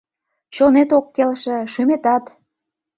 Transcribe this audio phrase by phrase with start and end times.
[0.53, 2.23] Чонет ок келше, шÿметат.